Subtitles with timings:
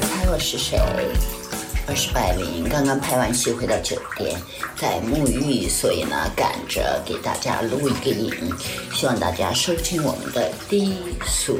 [0.00, 0.78] 猜我是谁？
[1.86, 4.38] 我是百灵，刚刚拍完戏回到酒店，
[4.76, 8.30] 在沐浴，所以呢赶着给大家录一个影，
[8.94, 10.94] 希望大家收听我们的低
[11.26, 11.58] 俗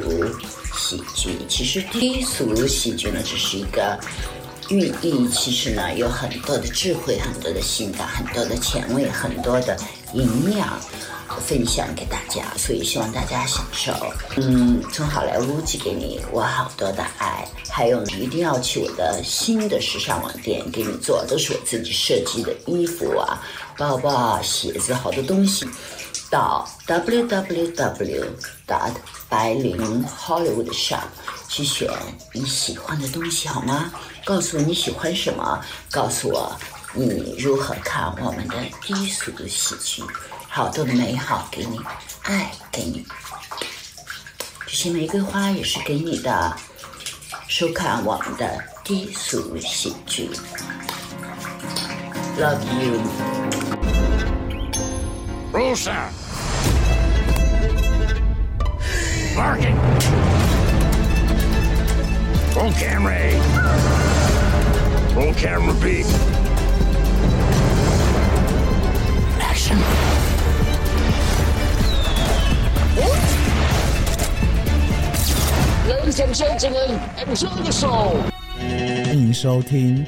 [0.73, 1.31] 喜剧。
[1.47, 3.99] 其实低俗喜剧呢，只是一个
[4.69, 9.75] 寓意，其实呢有很多的智慧，很多的性感，很多的前卫，很多的
[10.13, 10.79] 营养。
[11.45, 13.93] 分享给大家，所以希望大家享受。
[14.35, 23.41] 嗯，从好莱坞寄给你我好多的爱，还有一定要去我的新的时尚网店给你做，都是我自己设计的衣服啊、
[23.77, 25.67] 包包啊、鞋子，好多东西。
[26.31, 28.25] 到 w w w
[28.67, 28.91] dot
[29.29, 31.07] 白灵 Hollywood shop
[31.47, 31.89] 去选
[32.33, 33.91] 你喜欢的东西好吗？
[34.25, 36.55] 告诉我你喜欢什么，告诉我
[36.93, 40.03] 你如何看我们的低俗的喜剧。
[40.47, 41.79] 好多的美好给你，
[42.23, 43.05] 爱给你，
[44.65, 46.57] 这些玫瑰花也是给你的。
[47.47, 50.31] 收看我们的低俗喜剧
[52.37, 53.01] ，Love you。
[55.51, 56.09] Rosa.
[59.35, 59.77] Barking.
[62.55, 63.39] Roll camera A.
[65.15, 66.03] Roll camera B.
[76.29, 78.13] and gentlemen, enjoy the show.
[79.05, 80.05] 欢迎收听。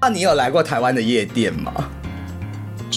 [0.00, 1.99] 那你有来过台湾的夜店吗？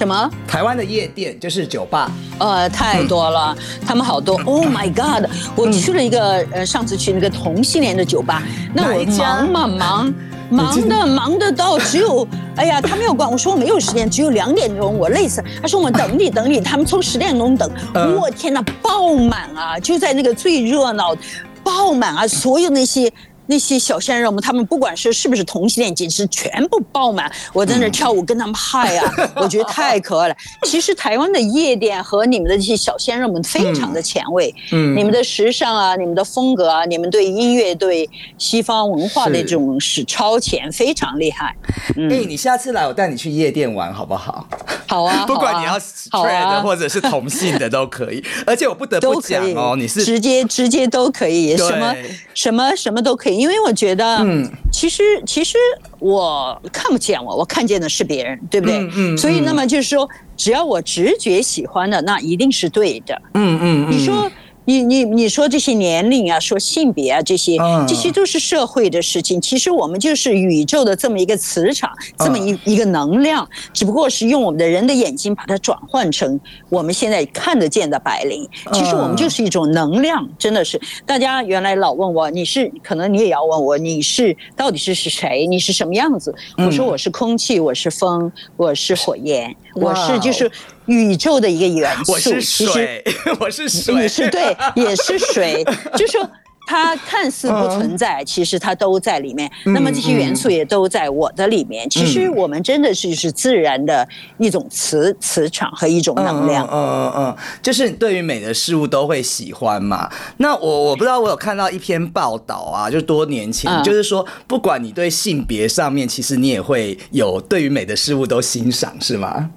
[0.04, 0.30] 什么？
[0.46, 3.56] 台湾的夜店就是酒吧，呃，太多了，
[3.88, 4.36] 他们好多。
[4.44, 5.30] Oh my god！
[5.56, 8.44] 我去了一个呃，上次去那个同性恋的酒吧，
[8.74, 10.14] 那我忙嘛忙，
[10.52, 12.28] 忙的忙的到只有，
[12.58, 15.42] 哎呀，他没有管，我说我没有时间，只有两点钟，我累死。
[15.62, 19.80] 他说我们等你等你，他们从十点钟等，嗯我天哪，爆满啊！
[19.80, 21.16] 就在那个最热闹，
[21.64, 22.28] 爆满啊！
[22.28, 23.10] 所有那些。
[23.48, 27.32] 那些小鲜肉们，他们不管是是不是同性恋，简直全部爆满。
[27.52, 30.36] 我在那儿跳舞，跟他们嗨啊， 我觉得太可爱了。
[30.64, 41.56] 其实台湾的夜店和你们的这些小鲜肉们非常的前卫，嗯你们的时尚啊，你们的风格啊，你们对音乐、对西方文化的这种是超前，非常厉害。
[41.98, 44.48] 哎、你下次来我带你去夜店玩好不好？
[44.94, 48.24] 好啊， 不管你要 straight 的或者是同性的都可以。
[48.46, 51.96] 而且我不得不讲哦，你是直接直接都可以，什么
[52.36, 55.58] 什么什么都可以，因为我觉得，嗯其实其实
[55.98, 58.78] 我看不见我，我看见的是别人，对不对？
[58.78, 63.20] 嗯嗯所以那么就是说，只要我直觉喜欢的，那一定是对的。
[63.34, 64.30] 嗯嗯嗯，你说。
[64.66, 69.42] 你你你说这些年龄啊，说性别啊，这些嗯这些都是社会的事情。
[69.42, 78.48] 其实我们就是宇宙的这么一个磁场，这么一一个能量，只不过是用我们的人的眼睛把它转换成我们现在看得见的白灵。
[78.72, 80.80] 其实我们就是一种能量，真的是。
[81.06, 85.46] 大家原来老问我，你是可能你也要问我，你是到底是是谁？
[85.48, 86.34] 你是什么样子？
[86.58, 90.50] 我说我是空气，我是风，我是火焰，我是就是
[90.86, 92.12] 宇宙的一个元素。
[92.14, 93.04] 我是水，
[93.40, 95.64] 我是水，也是对， 也是水，
[95.96, 96.30] 就是说
[96.66, 99.52] 它看似不存在，其实它都在里面。
[99.66, 101.90] 那么这些元素也都在我的里面。
[101.90, 104.08] 其实我们真的是是自然的
[104.38, 106.66] 一种磁磁场和一种能量。
[106.68, 110.10] 嗯嗯嗯嗯，就是对于美的事物都会喜欢嘛。
[110.38, 119.50] 那我我不知道，我有看到一篇报道啊，就多年前，嗯就是说，不管你对性别上面，其实你也会有对于美的事物都欣赏，是吗？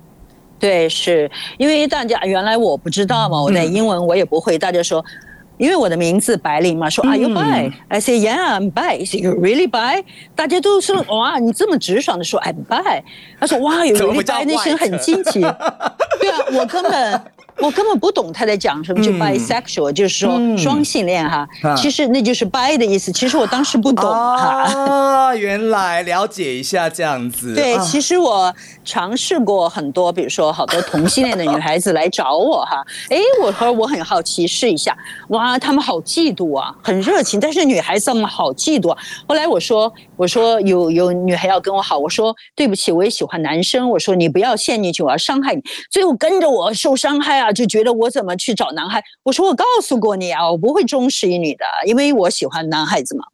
[0.58, 5.04] 对，是因为大家原来我不知道嘛，我在英文我也不会，大家说。
[5.58, 7.72] 因为我的名字白领嘛，说 Are you bi?
[7.88, 9.06] I say Yeah, I'm bi.
[9.06, 10.04] Say You really bi?
[10.34, 13.02] 大家都说哇，你这么直爽的说 I'm bi。
[13.40, 14.90] 他说哇，有 really bi 那些人 white？
[14.90, 15.40] 很惊奇。
[15.40, 17.22] 对啊，我根本
[17.58, 21.74] 我根本不懂他在讲什么，就 bisexual 就是说双性恋哈啊。
[21.74, 24.62] 其实那就是 bi 的意思，其实我当时不懂哈。
[24.64, 27.54] 啊，原来了解一下这样子。
[27.54, 28.54] 对，啊其实我
[28.84, 34.96] 尝试过很多，比如说好多同性恋的女孩子来找我哈，哎，我说我很好奇试一下，
[35.28, 38.98] 哇，她们好嫉妒啊，很热情，但是女孩子们好嫉妒啊。
[39.26, 49.02] 后来我说，我说有有女孩要跟我好，我说对不起，我也喜欢男生，我说你不要陷进去，我要伤害你，最后跟着我受伤害啊，就觉得我怎么去找男孩？
[49.22, 53.24] 我说我告诉过你啊，我不会忠实于你的，因为我喜欢男孩子嘛。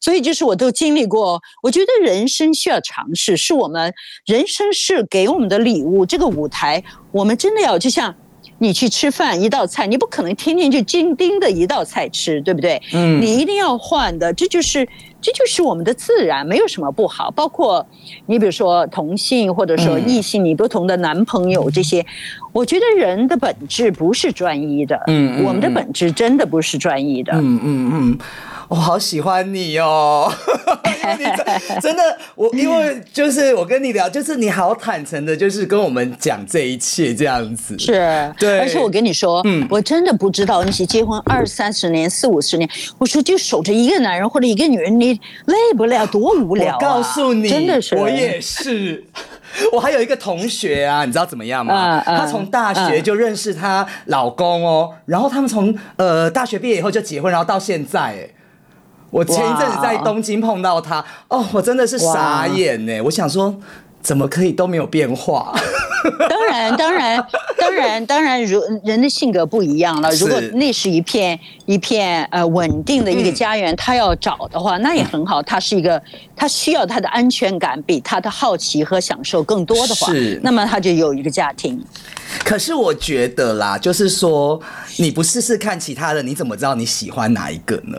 [0.00, 3.92] 所以就是我都经历过，我觉得人生需要尝试，是我们
[4.24, 6.06] 人生是给我们的礼物。
[6.06, 8.14] 这个舞台，我们真的要就像
[8.56, 12.80] 你去吃饭一道菜，你不可能天天就精盯的一道菜吃，对不对？
[12.94, 14.88] 嗯你一定要换的，这就是
[15.20, 17.30] 这就是我们的自然，没有什么不好。
[17.30, 17.86] 包括
[18.26, 22.04] 你比如说同性或者说嗯异性，你不同的男朋友这些，
[22.52, 27.32] 我觉得人的本质不是专一的，嗯嗯我们的本质真的不是专一的。
[27.34, 28.18] 嗯嗯嗯，
[28.70, 30.32] 我好喜欢你哦，
[31.02, 32.02] 因为你真真的，
[32.36, 37.76] 我因为就是我跟你聊，就是你好坦诚的，就是跟我们讲这一切这样子。
[37.80, 45.14] 是，对而且我跟你说，嗯我真的不知道那些结婚二三十年、四五十年，我说就守着一个男人或者一个女人，你
[45.46, 46.06] 累不累啊？
[46.06, 46.78] 多无聊、啊！
[46.80, 49.04] 我告诉你，真的是，我也是。
[49.72, 51.98] 我还有一个同学啊，你知道怎么样吗？
[52.06, 58.28] 嗯嗯她从大学就认识她老公哦，然后他们从呃大学毕业以后就结婚，然后到现在，哎，
[59.10, 63.00] 我前一阵子在东京碰到他，哦，我真的是傻眼呢。
[63.02, 63.54] 我想说，
[64.00, 65.52] 怎么可以都没有变化？
[66.30, 67.26] 当然，当然，
[67.58, 70.10] 当然，当然，如人的性格不一样了。
[70.10, 75.42] 是如果那是一片一片呃稳定的一个家嗯园，他要找的话，那也很好。
[75.42, 76.02] 他是一个，
[76.34, 81.78] 他需要他的安全感比他的好奇和享受更多的话是，那么他就有一个家庭。
[82.42, 84.58] 可是我觉得啦，就是说，
[84.96, 87.98] 你不试试看其他的，你怎么知道你喜欢哪一个呢？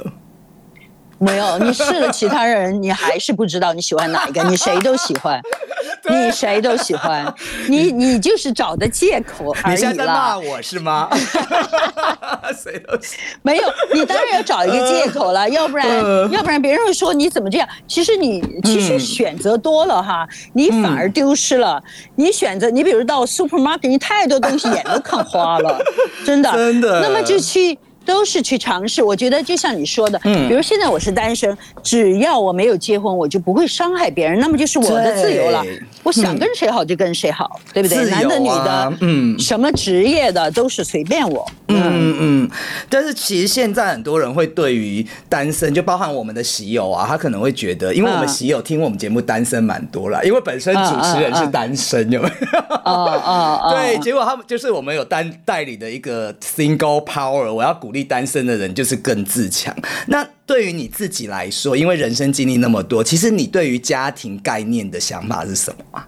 [1.21, 5.39] 没有，你试了其他人，你还是不知道你喜欢哪一个，你谁都喜欢，
[6.09, 7.31] 你谁都喜欢，
[7.69, 10.39] 你你就是找的借口而已你现在在骂啦。
[10.39, 11.07] 我是吗？
[12.57, 13.15] 谁都是。
[13.43, 13.63] 没有，
[13.93, 17.67] 你当然要找一个借口了， 要不然嗯要不然别人会说你怎么这样。
[17.87, 21.81] 其实你其实选择多了哈，你反而丢失了。
[22.15, 25.79] 你选择，你比如到 supermarket，你太多东西眼都看花了，
[26.25, 27.77] 真的真的那么就去。
[28.05, 30.47] 都是去尝试，我觉得就像你说的，嗯。
[30.47, 35.63] 比如现在我是单身，只要我没有结婚，我就不会伤害别人，那么就是我的自由了。
[36.03, 38.09] 我想跟谁好就跟谁好，对不对？
[38.09, 39.39] 男的女啊的，嗯。
[39.39, 41.47] 什么职业的都是随便我。
[41.67, 42.49] 嗯嗯，
[42.89, 52.59] 但是其实现在很多人会对于单身，就包含我们的喜友啊，他可能会觉得，因为我们嗯喜友听我们节目单身蛮多了，因为本身主持人是单身，有没有？
[52.69, 59.75] 哦哦哦， 对，结果他们就是我们有单代理的一个 single power，我要鼓励单身的人就是更自强。
[60.07, 66.07] 那对于你自己来说，因为人生经历那么多，其实你对于家庭概念的想法是什么啊？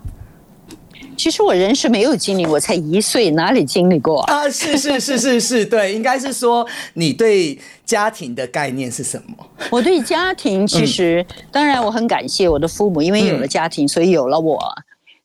[1.16, 4.34] 其实我人生没有经历，我才一岁，哪里经历过啊？
[4.34, 9.48] 啊，是是是是是，对，应该是说你对家庭的概念是什么？
[9.70, 14.60] 我对家庭其实，当然我很感谢我的父母，因为有了家庭，所以有了我。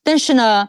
[0.03, 0.69] 但是呢，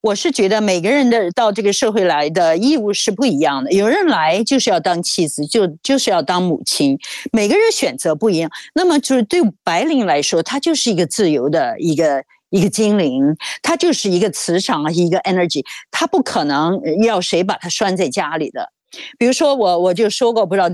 [0.00, 3.72] 我是觉得每个人的到这个社会来的义务是不一样的。
[3.72, 6.98] 有人来就是要当妻子，就就是要当母亲，
[7.32, 8.50] 每个人选择不一样。
[8.74, 12.24] 那么就是对白领来说，他就是一个自由的一个。
[12.50, 18.72] 一个精灵，他就是一个磁场，一个 energy，他不可能要谁把他拴在家里的。
[19.18, 20.68] 比如说我我就说过，不知道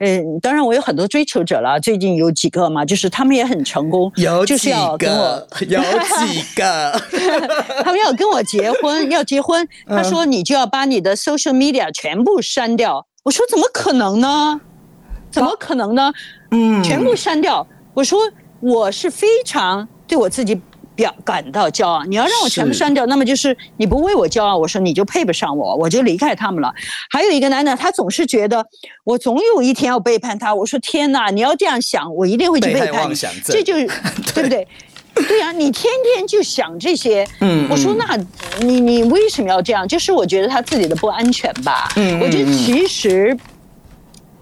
[0.00, 5.66] 嗯，当然我有很多追求者了，最近有几个嘛，就是他们也很成功，有几就是要跟我个？
[5.66, 7.02] 有几个？
[7.82, 13.06] 他们要跟我结婚，要结婚，他说你就要把你的 social media 全部删掉。
[13.24, 14.60] 我说怎么可能呢？
[15.30, 16.12] 怎么可能呢？
[16.50, 17.66] 嗯全部删掉。
[17.92, 18.20] 我说
[18.60, 20.60] 我是非常对我自己
[20.98, 22.02] 表感到骄傲。
[22.02, 24.58] 你要让我全部删掉，那么就是你不为我骄傲。
[24.58, 26.74] 我说你就配不上我，我就离开他们了。
[27.08, 28.66] 还有一个男的，他总是觉得
[29.04, 30.52] 我总有一天要背叛他。
[30.52, 33.86] 我说天哪，你要这样想，我一定会去背叛你这就 是
[34.34, 34.66] 对不对？
[35.14, 38.18] 对呀、你天天就想这些，嗯我说那
[38.60, 39.86] 你你为什么要这样？
[39.86, 41.88] 就是我觉得他自己的不安全吧。
[41.94, 43.38] 嗯我觉得其实。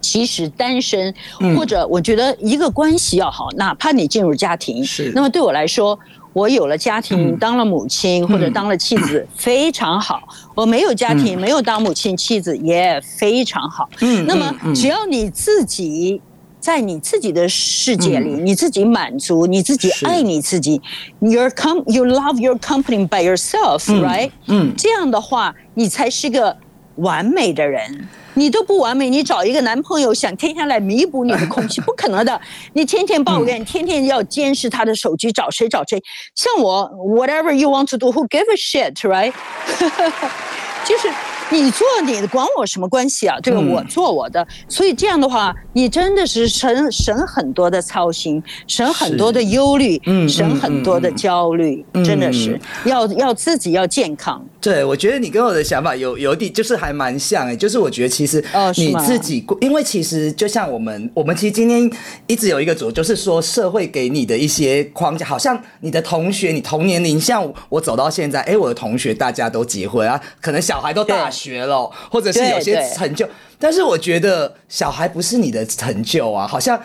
[0.03, 5.99] 其实单身，嗯或者我觉得一个关系要好，哪怕你进入家庭，是那么对我来说，
[6.37, 10.21] 我有了家庭，嗯当了母亲或者当了妻子， 非常好。
[10.55, 13.89] 我没有家庭，没有当母亲、妻子也非常好。
[14.03, 16.21] 嗯那么只要你自己
[16.61, 20.79] 在你自己的世界里，你自己满足，你自己爱你自己
[21.21, 24.31] ，your com you love your company by yourself，right？
[24.49, 26.55] 嗯这样的话，你才是个
[26.97, 28.07] 完美的人。
[28.39, 32.39] 你都不完美，你找一个男朋友想天天来弥补你的空隙， 不可能的。
[32.75, 36.03] 你天天抱怨，天天要监视他的手机，找谁找谁。
[36.35, 36.85] 像我
[37.17, 39.33] ，whatever you want to do，who give a shit，right？
[40.85, 41.11] 就是
[41.51, 43.41] 你做你的，管我什么关系啊？
[43.41, 43.61] 对吧？
[43.61, 54.45] 嗯我做我的，所以这样的话，你真的是省省很多的操心，省很多的忧虑，嗯省很多的焦虑，嗯真的是要要自己要健康。
[54.67, 58.45] 对，我觉得你跟我的想法有有点，就是还蛮像哎、就是我觉得其实
[58.79, 61.89] 你自己过，因为其实就像我们，我们其实今天
[62.27, 73.25] 一直有一个主，就是说社会给你的一些框架，好像你的同学，你同年龄，像我走到现在，哎、我的同学大家都结婚啊，可能小孩都大学了，或者是有些成就，
[73.61, 76.77] 但是我觉得小孩不是你的成就啊，好像。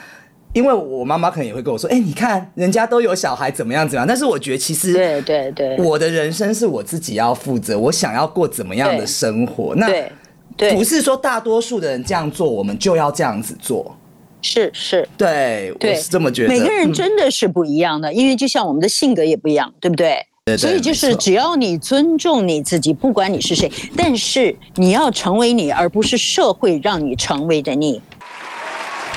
[0.53, 4.08] 因为我妈妈可能也会跟我说，哎、你看人家都有小孩，怎么样怎么样。
[4.08, 9.74] 但是我觉得其实对对对我的人生是我自己要负责，我想要过怎么样的生活。
[9.75, 10.12] 那对
[10.58, 13.96] 对不是说大多数的人这样做，我们就要这样子做。
[14.41, 15.08] 是是。
[15.17, 16.50] 对，我是这么觉得。
[16.50, 20.25] 每个人嗯真的是不一样的，因为就像我们的性格也不一样，对不对？
[20.43, 28.01] 对对所以就是只要你尊重你自己，不管你是谁，但是你要成为你，而不是社会让你成为的你。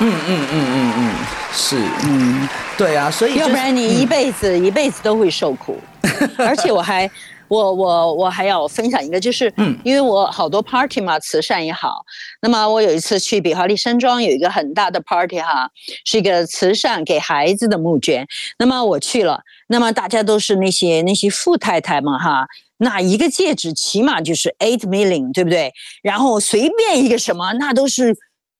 [0.01, 1.15] 嗯嗯嗯嗯嗯，
[1.53, 5.79] 是，嗯，对啊，所以、就是、要不然你一辈子、一辈子都会受苦。
[6.37, 7.09] 而且我还，
[7.47, 12.03] 我我我还要分享一个，就是，嗯因为我好多 party 嘛，慈善也好。
[12.41, 15.69] 那么我有一次去比华利山庄有一个很大的 party 哈，
[16.05, 18.27] 是一个慈善给孩子的募捐。
[18.59, 22.45] 那么我去了，那么大家都是那些那些富太太嘛哈。
[22.77, 25.71] 那一个戒指起码就是 eight million，对不对？
[26.03, 28.13] 然后随便一个什么，那都是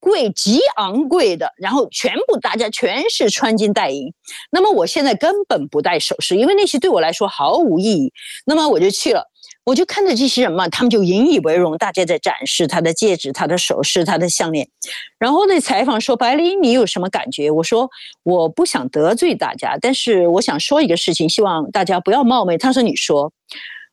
[0.06, 4.12] 贵极昂贵的，然后全部大家全是穿金戴银。
[4.52, 8.12] 那么我现在根本不戴首饰，因为那些对我来说毫无意义。
[8.44, 9.28] 那么我就去了，
[9.64, 14.68] 我就看着这些人嘛，他们就引以为荣，大家在展示他的戒指、他的首饰、他的项链。
[15.18, 17.90] 然后那采访说：“白琳，你有什么感觉？”我说
[18.22, 23.32] ：“我不想得罪大家，但是我想说一个事情，希望大家不要冒昧。”他说：“你说。”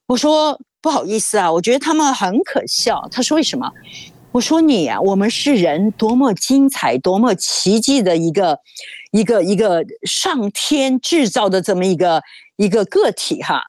[0.06, 3.72] 我说：“不好意思啊，我觉得他们很可笑。”他说：“为什么？”
[4.34, 8.58] 我说你啊，我们是人，多么精彩，多么奇迹的一个
[9.12, 12.20] 一个一个上天制造的这么一个
[12.58, 13.62] 一个个体哈。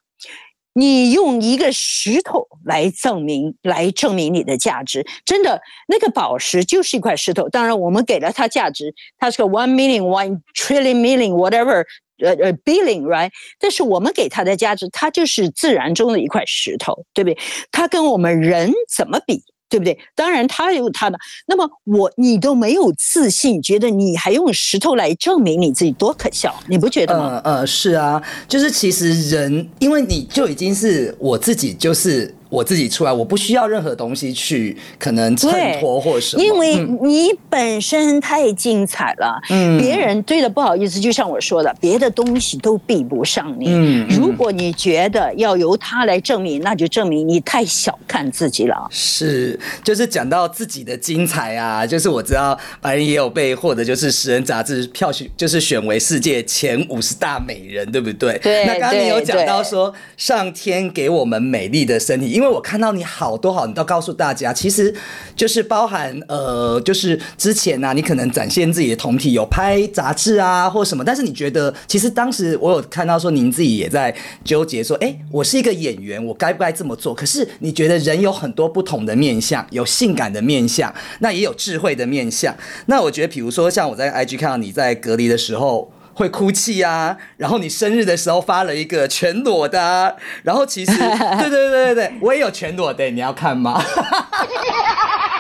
[0.73, 7.47] 你用一个石头来证明，来证明你的价值，真的，那个宝石就是一块石头。
[7.51, 11.85] 当然，我们给了它价值，它是个 one million, one trillion, million, whatever，
[12.19, 13.31] 呃呃 billion，right？
[13.61, 17.39] 但是我们给它的价值，它就是自然中的一块石头，对不对？
[17.71, 19.43] 它跟我们人怎么比？
[19.75, 19.99] 对不对？
[20.15, 21.19] 当然，他有他的。
[21.49, 26.55] 那么我你都没有自信，觉得你还用石头来证明你自己，多可笑！
[26.69, 27.41] 你不觉得吗？
[27.43, 43.67] 呃，是啊，就是其实人，因为你就已经是我自己，就是我自己出来，我不需要任何东西去可能衬托或什么，因为嗯你本身太精彩了，嗯别人对的不好意思，就像我说的，别的东西都比不上你。
[43.69, 48.87] 嗯嗯如果你觉得要由他来证明，那就证明你太小看自己了。
[48.91, 58.39] 是，就是讲到自己的精彩啊，就是我知道白人也有被获得就是《食人》杂志票选，就是选为世界前五十大美人，对不对？
[58.39, 64.95] 对那刚刚你有讲到说上天给我们美丽的身体，因为因为我看到你好多好，你都告诉大家，其实
[65.35, 77.15] 就是包含呃，就是之前呢、你可能展现自己的酮体，有拍杂志啊或什么，但是你觉得其实当时我有看到说您自己也在纠结说，哎，我是一个演员，我该不该这么做？
[77.15, 82.55] 可是你觉得人有很多不同的面相，有性感的面相，那也有智慧的面相。
[82.85, 85.91] 那我觉得，比如说像我在 IG 看到你在隔离的时候。
[86.15, 93.83] 会哭泣啊，然后你生日的时候发了一个全裸的、啊，然后其实 对对对对对，我也有全裸的，你要看吗？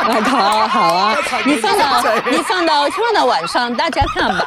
[0.04, 1.16] 好好啊
[1.46, 4.46] 你放到你你放到放到晚上，大家看吧。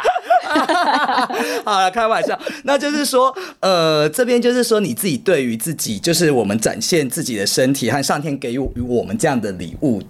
[1.66, 10.02] 好了，开玩笑，那就是说，呃，这边就是说你自己对于自己，就是我们展现自己的身体和上天给予我们这样的礼物，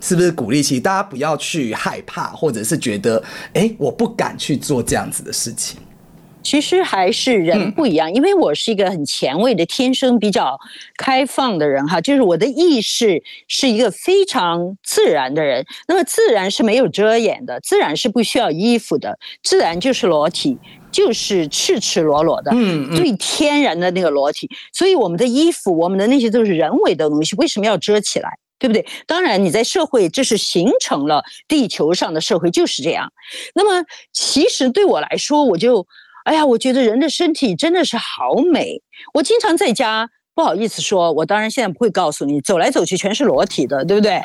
[0.00, 0.62] 是不是鼓励？
[0.62, 3.22] 其实大家不要去害怕，或者是觉得，
[3.54, 5.78] 哎、我不敢去做这样子的事情。
[6.42, 10.58] 其实还是人不一样，因为我是一个很前卫的、天生比较
[10.96, 15.64] 开放的人哈，就是我的意识是一个非常自然的人。
[15.86, 20.58] 那么自然是没有遮掩的，自然是不需要衣服的，自然就是裸体。
[20.92, 24.50] 就是赤赤裸裸的，嗯嗯最天然的那个裸体。
[24.72, 28.28] 所以我们的衣服，我们的那些都是人为的东西，为什么要遮起来？
[28.60, 28.86] 对不对？
[29.06, 33.12] 当然，你在社会，这是形成了地球上的社会就是这样。
[33.54, 35.86] 那么，其实对我来说，我就，
[36.24, 38.82] 哎呀，我觉得人的身体真的是好美。
[39.14, 40.10] 我经常在家，
[40.40, 44.18] 不好意思说，我当然现在不会告诉你，走来走去全是裸体的，对不对？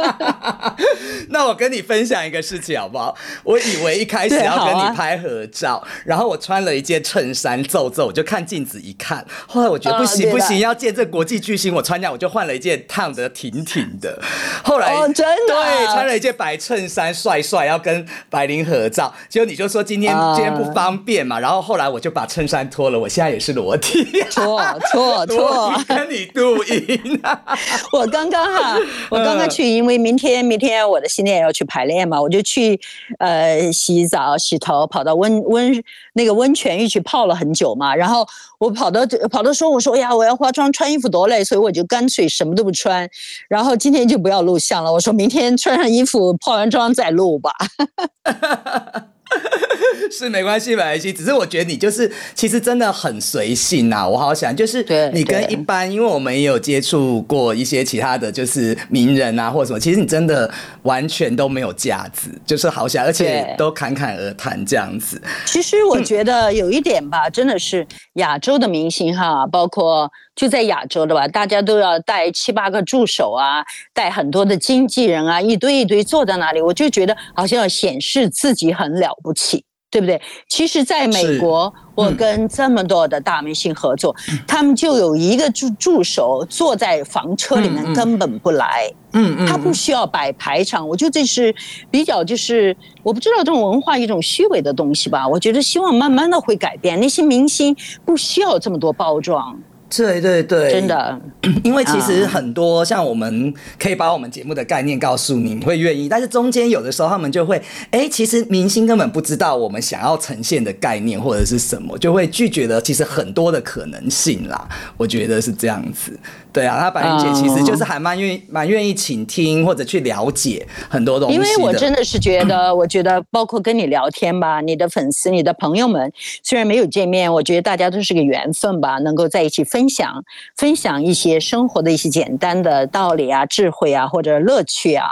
[1.30, 3.16] 那我跟你分享一个事情好不好？
[3.42, 14.20] 我以为一开始要跟你拍合照，然后我穿了一件衬衫皱皱，我就看镜子一看，后来我觉得不行不行，要见这国际巨星，我穿这样我就换了一件烫的挺挺的。
[14.62, 24.60] 后来哦真的对穿了一件白衬衫，帅帅要跟白灵合照，结果你就说今天、啊今天不方便嘛，然后后来我就把衬衫脱了，我现在也是裸体，错
[25.06, 27.42] 错错，跟你录音啊，
[27.92, 28.76] 我刚刚哈，
[29.10, 32.80] 我刚刚去，因为明天明天我的新店要去排练嘛，我就去
[33.18, 35.82] 呃洗澡洗头，跑到温温
[36.14, 38.26] 那个温泉浴去泡了很久嘛，然后
[38.58, 43.08] 我跑到跑到说我说哎呀我要化妆穿衣服多累，所以我就干脆什么都不穿，
[43.48, 47.52] 然后今天就不要录像了，我说明天穿上衣服泡完妆再录吧。
[50.10, 51.12] 是没关系，没关系。
[51.12, 60.50] 只是我觉得你就是，其实真的很随性呐、我好想就是对你跟一般，因为我们也有接触过一些其他的就是名人啊或者什么，其实你真的
[60.82, 65.20] 完全都没有架子，就是好想，而且都侃侃而谈这样子。
[65.44, 79.64] 其实我觉得有一点吧，真的是亚洲的明星哈，包括就在亚洲的吧，大家都要带七八个助手啊，带很多的经纪人啊，一堆一堆坐在那里，我就觉得好像要显示自己很了不起。
[79.88, 80.20] 对不对？
[80.48, 84.14] 其实，在美是国，我跟这么多的大明星合作，
[84.46, 88.92] 他们就有一个助助手坐在房车里面，根本不来。
[89.12, 91.54] 嗯嗯，他不需要摆排场，我觉得这是
[91.90, 95.26] 比较就是我不知道这种文化一种虚伪的东西吧。
[95.26, 97.74] 我觉得希望慢慢的会改变，那些明星
[98.04, 101.20] 不需要这么多包装，对对对，真的。
[101.62, 114.68] 因为其实很多像我们可以把我们节目的概念告诉你，你会愿意，但是中间有的时候他们就会，哎，其实明星根本不知道我们想要呈现的概念或者是什么，就会拒绝了其实很多的可能性啦。
[114.96, 116.18] 我觉得是这样子，
[116.56, 126.10] 对啊，他白玲姐其实就是还蛮愿意蛮愿意倾听或者去了解很多东西的，因为我真的是觉得， 我觉得包括跟你聊天吧，你的粉丝、你的朋友们，
[126.42, 130.24] 虽然没有见面，我觉得大家都是个缘分吧，能够在一起分享
[130.56, 135.04] 分享一些生活的一些简单的道理啊、智慧啊或者乐趣啊。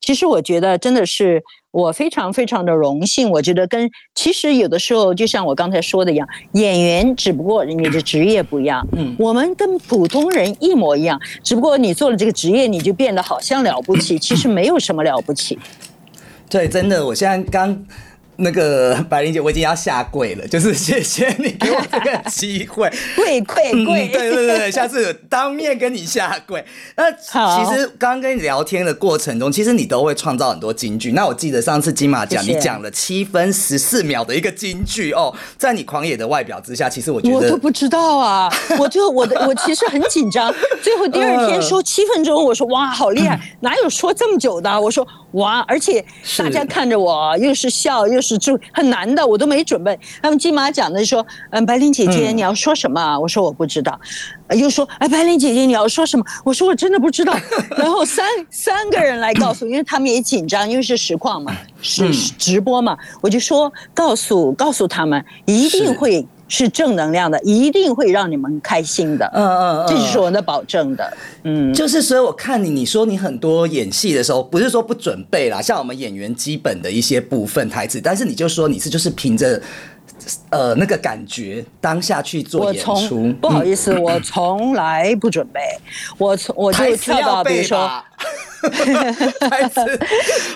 [0.00, 1.44] 其实我觉得真的是。
[1.76, 15.58] 我非常非常的荣幸，我觉得跟其实有的时候，就像我刚才说的一样，演员只不过你的职业不一样，嗯，我们跟普通人一模一样，只不过你做了这个职业，你就变得好像了不起，其实没有什么了不起。
[16.48, 17.84] 对，真的，我现在刚。
[18.38, 26.64] 那个白玲姐，我已经要下跪了，就是谢谢你给我这个机会，跪跪嗯跪，对对对对，下次当面跟你下跪。
[26.96, 31.12] 那其实刚刚跟你聊天的过程中，其实你都会创造很多金句。
[31.12, 44.80] 那我记得上次金马奖你讲了七分十四秒的一个金句哦，在你狂野的外表之下，其实我觉得我都不知道啊， 我就我的我其实很紧张，最后第二天说七分钟，我说哇好厉害， 哪有说这么久的？
[44.80, 46.04] 我说哇，而且
[46.38, 49.98] 大家看着我又是笑又是注，很难的，我都没准备。
[50.22, 53.18] 他们金马奖的说，嗯，白玲姐姐嗯你要说什么啊？
[53.18, 54.00] 我说我不知道，
[54.46, 56.24] 呃又说哎白玲姐姐你要说什么？
[56.44, 57.36] 我说我真的不知道。
[57.76, 66.26] 然后三三个人来告诉，因为他们也紧张，因为是实况嘛，是是直播嘛，我就说告诉告诉他们一定会。
[66.48, 69.30] 是正能量的，一定会让你们开心的。
[69.34, 71.12] 嗯嗯嗯，这就是我的保证的。
[71.42, 79.60] 嗯，就是，所以我看你，你说你很多演戏的时候，不是说不准备啦，像我们演员基本的一些部分台词，但是你就说你是就是凭着
[80.50, 85.60] 呃那个感觉当下去做我演出从，不好意思，我从来不准备，
[86.18, 87.88] 我从我就跳到比如说，
[89.48, 89.80] 还是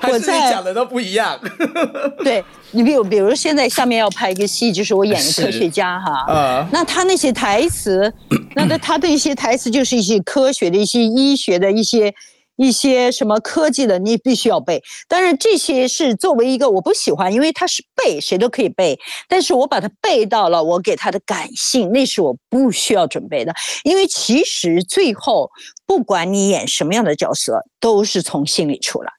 [0.03, 1.39] 你我在讲的都不一样，
[2.25, 8.13] 对你比如比如现在下面要拍一个戏，就是我演的科学家哈，嗯那他那些台词，
[8.55, 12.13] 那他他的一些台词就是一些科学的一些医学的一些。
[12.61, 14.83] 一些什么科技的，你必须要背。
[15.09, 19.01] 当然，这些是作为一个我不喜欢，因为它是背，谁都可以背。
[19.27, 23.55] 但是我把它背到了，我给他的感性，那是我不需要准备的。
[23.83, 25.51] 因为其实最后，
[25.87, 29.11] 不管你演什么样的角色，都是从心里出来。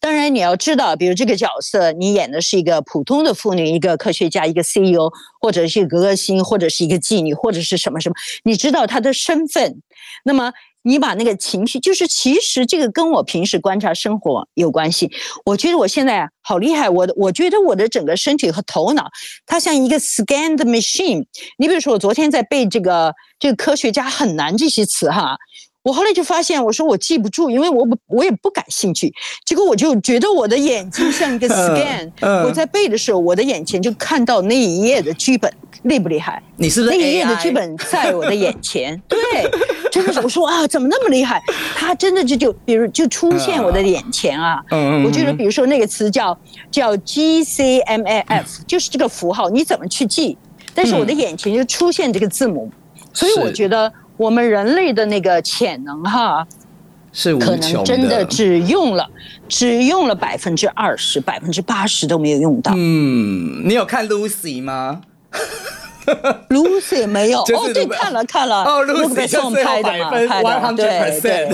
[0.00, 9.80] 当然，你要知道，比如这个角色，你演的是一个普通的妇女，一个科学家，一个 CEO，或者是一个歌星，或者是一个妓女，或者是什么什么，你知道她的身份。
[10.24, 15.10] 那么，你把那个情绪，就是其实这个跟我平时观察生活有关系。
[15.44, 19.10] 我觉得我现在好厉害，我的我觉得我的整个身体和头脑，
[19.46, 21.24] 它像一个 scan 的 machine。
[21.58, 25.36] 你比如说，我昨天在背这个这个科学家很难这些词哈。
[25.82, 29.12] 我后来就发现，我说我记不住，因为我不我也不感兴趣。
[29.46, 35.50] 结果我就觉得我的眼睛像一个 scan，、嗯我在背的时候，我的眼前就看到那一页的剧本，
[35.84, 36.42] 厉不厉害？
[36.56, 39.18] 你是不是那一页的剧本在我的眼前，对，
[39.90, 41.42] 真的是我说啊，怎么那么厉害？
[41.74, 44.62] 他真的就就比如就出现我的眼前啊，
[45.04, 46.38] 我觉得比如说那个词叫
[46.70, 50.36] 叫 G C M A F，就是这个符号，你怎么去记？
[50.74, 52.70] 但是我的眼前就出现这个字母，
[53.12, 56.46] 所以我觉得我们人类的那个潜能哈。
[57.12, 59.04] 是可能真的只用了
[59.48, 62.72] 只用了百分之二十，百分之八十都没有用到。
[62.76, 65.00] 嗯，你有看 Lucy 吗？
[66.50, 71.48] Lucy 没有哦，对，看了看了，哦 Lucy 就松最后拍的嘛，拍的对对。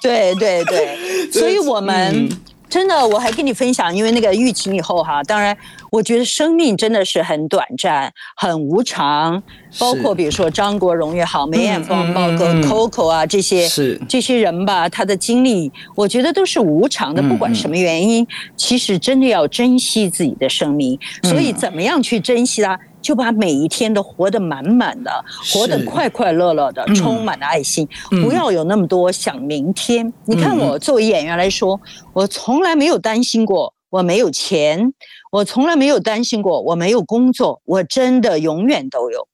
[0.00, 2.30] 对对对，所以我们、嗯
[2.70, 5.54] 真的，我还跟你分享，因为那个疫情以后哈，当然，
[5.90, 9.42] 我觉得生命真的是很短暂、很无常，
[9.76, 18.24] 包括比如说张国荣也好，梅艳芳、嗯包括 Coco 啊这些是这些人吧，他的经历，我觉得都是无常的，不管什么原因，
[18.56, 20.98] 其实真的要珍惜自己的生命。
[21.24, 22.78] 所以怎么样去珍惜它？
[23.00, 25.10] 就把每一天都活得满满的，
[25.52, 27.88] 活得快快乐乐的，充满了爱心，
[28.22, 30.12] 不要有那么多想明天。
[30.24, 31.80] 你看我作为演员来说，
[32.12, 34.92] 我从来没有担心过我没有钱，
[35.32, 39.26] 我从来没有担心过我没有工作，我真的永远都有。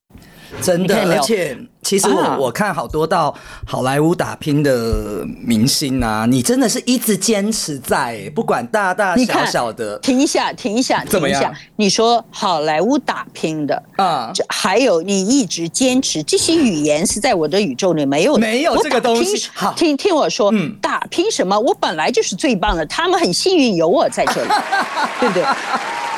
[0.62, 3.32] 真的，而且其实我、啊我看好多到
[3.64, 11.60] 好莱坞打拼的明星啊，你真的是一直坚持在，不管大大小小的停一下，停一下，怎么样停一下。
[11.76, 21.56] 你说好莱坞打拼的，啊，这还有你一直坚持这些语言是在我的宇宙里没有的，没有这个东西好听听我说，嗯打拼什么？
[21.56, 24.48] 我本来就是最棒的，他们很幸运有我在这里，
[25.20, 25.44] 对不对？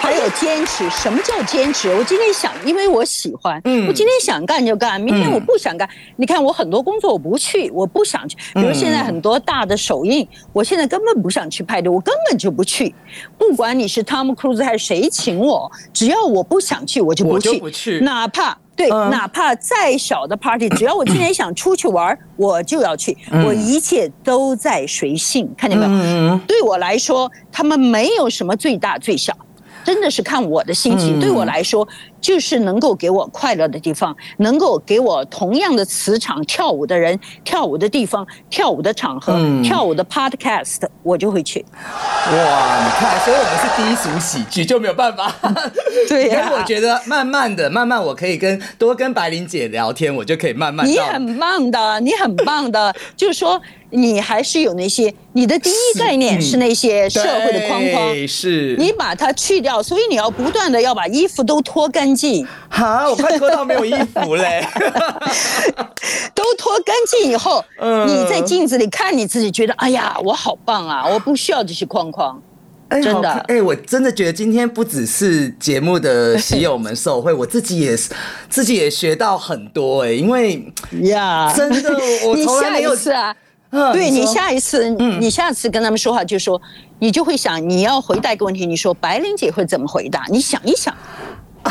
[0.01, 1.93] 还有坚持，什么叫坚持？
[1.93, 5.89] 我今天想，因为我喜欢，嗯我今天想干就干，明天嗯我不想干。
[6.17, 12.95] 你看我很多工作我不去，我不想去，比如现在很多大的首映，我现在根本不想去派对，我根本就不去。
[13.37, 18.57] 不管你是汤姆·克鲁斯还是谁请我，只要我不想去，我就不去，不去哪怕。
[18.77, 25.91] 对，嗯哪怕再小的 party，只要我今天想出去玩儿，我就要去，我一切都在随性，看见没有？
[25.91, 29.37] 嗯对我来说，他们没有什么最大最小，
[29.83, 31.19] 真的是看我的心情。
[31.19, 31.89] 嗯对我来说，
[32.21, 41.65] 就是能够给我快乐的地方，能够给我同样的磁场跳舞的人、跳舞的地方、跳舞的场合、嗯跳舞的 podcast，我就会去。
[41.71, 45.35] 哇，你看，所以我们是低俗喜剧，就没有办法。
[46.09, 58.09] 对呀可是我觉得慢慢的，慢慢我可以跟多跟白灵姐聊天，我就可以慢慢你很棒的，你很棒的，就是说你还是有那些你的第一概念是那些社会的框框。
[58.13, 64.67] 对是你把它去掉，所以你要不断的要把衣服都脱干净，哈，我快脱到没有衣服嘞。
[66.35, 68.07] 都脱干净以后，嗯。
[68.07, 72.41] 你在镜子里看你自己，觉得哎呀，我好棒啊，我不需要这些框框。
[72.89, 73.31] 哎真的。
[73.49, 78.11] 哎、我真的觉得今天不只是节目的喜友们受惠，我自己也是，
[78.49, 81.53] 自己也学到很多哎、因为呀。
[81.55, 81.91] 真的
[82.25, 83.37] 我你下从来没有一次啊，
[83.71, 84.89] 嗯对你下一次，
[85.21, 86.59] 你下次跟他们说话，就说
[86.99, 90.25] 你就会想，你要回答一个问题，你说白玲姐会怎么回答？
[90.31, 90.97] 你想一想，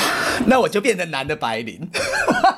[0.45, 1.79] 那我就变成男的白领，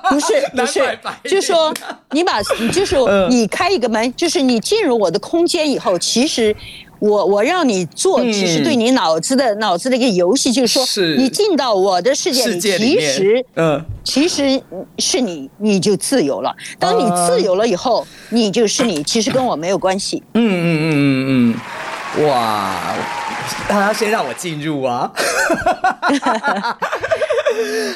[0.09, 1.73] 不是 不是就说
[2.11, 3.29] 你把，就是 嗯。
[3.29, 6.55] 你开一个门，就是你进入我的空间以后，其实。
[7.01, 8.29] 我我让你做，嗯。
[8.29, 13.85] 只是对你脑子的脑子的一个游戏，就是说，你进到我的世界世里，其实嗯。
[14.03, 14.61] 其实
[14.97, 16.53] 是你，你就自由了。
[16.77, 20.21] 当你自由了以后，你就是你，其实跟我没有关系。
[20.33, 21.55] 嗯嗯嗯嗯
[22.17, 22.93] 嗯，哇，
[23.69, 25.09] 他要先让我进入啊，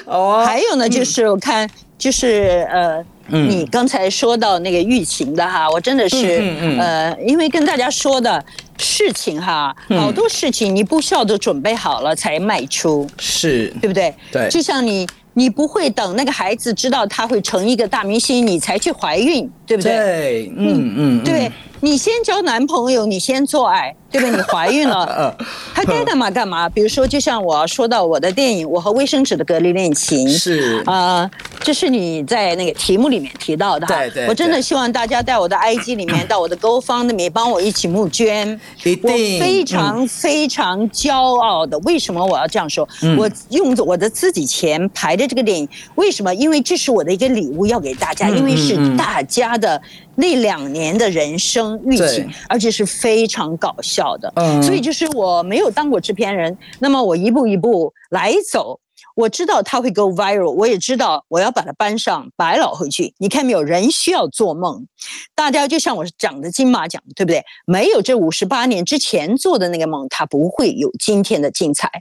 [0.06, 8.44] 哦，还有呢，就是我看，就是呃，嗯你刚才说到那个疫情的哈，我真的是嗯嗯嗯呃，因为跟大家说的
[8.78, 14.14] 事情哈，嗯好多事情你不需要都准备好了才迈出，是，对不对？
[14.32, 15.08] 对就像你。
[15.36, 19.92] 你不会等那个孩子知道他会成一个大明星，你才去怀孕，对不对？
[19.92, 21.52] 对，嗯嗯，对
[21.84, 24.38] 你先交男朋友，你先做爱，对不对？
[24.38, 26.70] 你怀孕了， 嗯，他该干嘛干嘛。
[26.70, 33.98] 比如说，就像我说到我的电影《我和卫生纸的隔离恋情》，是啊，这是你在那个题目里面提到的哈。
[33.98, 38.58] 对对我真的希望大家在我的 IG 里面，到我的 GoFundMe 帮我一起募捐。
[38.86, 42.88] 一定我非常非常骄傲的，为什么我要这样说？
[43.02, 46.34] 嗯我用着我的自己钱排的这个电影，为什么？
[46.34, 49.82] 因为这是我的一个礼物要给大家，嗯因为是大家的
[50.16, 54.32] 那两年的人生预对警，而且是非常搞笑的。
[54.36, 58.80] 嗯所以就是我没有当过制片人，那么我一步一步来走。
[59.16, 63.14] 我知道它会 go viral，我也知道我要把它搬上百老汇去。
[63.20, 63.62] 你看没有？
[63.62, 64.88] 人需要做梦，
[65.36, 67.44] 大家就像我讲的金马奖，对不对？
[67.68, 71.92] 没有这五十八年之前做的那个梦，它不会有今天的精彩。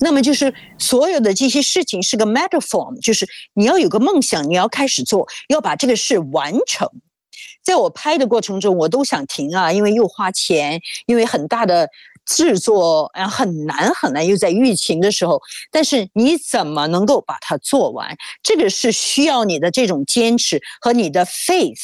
[0.00, 6.86] 那么就是所有的这些事情是个 metaphor，就是你要有个梦想，你要开始做，要把这个事完成。
[7.62, 11.88] 在我拍的过程中，我都想停啊，因为又花钱，因为很大的
[12.24, 15.40] 制作，然后很难很难，又在疫情的时候。
[15.70, 18.16] 但是你怎么能够把它做完？
[18.42, 21.76] 这个是需要你的这种坚持和你的 faith。